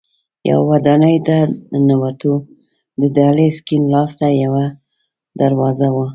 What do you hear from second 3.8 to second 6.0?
لاس ته یوه دروازه